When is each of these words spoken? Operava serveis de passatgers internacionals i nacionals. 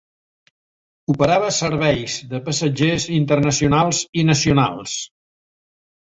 Operava 1.13 1.51
serveis 1.57 2.15
de 2.31 2.39
passatgers 2.47 3.07
internacionals 3.19 4.01
i 4.23 4.27
nacionals. 4.33 4.99